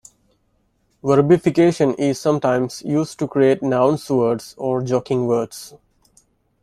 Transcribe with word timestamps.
Verbification 1.03 1.93
is 1.93 2.19
sometimes 2.19 2.81
used 2.81 3.19
to 3.19 3.27
create 3.27 3.61
nonce 3.61 4.09
words 4.09 4.55
or 4.57 4.81
joking 4.81 5.27
words. 5.27 5.75